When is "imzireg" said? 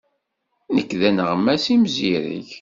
1.73-2.47